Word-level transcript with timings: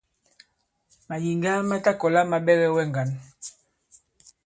Màyìŋga 1.07 1.51
ma 1.69 1.75
ta 1.83 1.91
kɔ̀la 1.99 2.21
ma 2.29 2.37
ɓɛgɛ 2.45 2.67
wɛ 2.75 2.83
ŋgǎn. 2.89 3.09